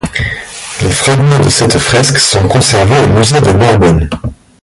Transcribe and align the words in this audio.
Les 0.81 0.89
fragments 0.89 1.37
de 1.45 1.49
cette 1.51 1.77
fresque 1.77 2.17
sont 2.17 2.47
conservés 2.47 2.97
au 3.03 3.07
musée 3.19 3.39
de 3.39 3.51
Narbonne. 3.51 4.09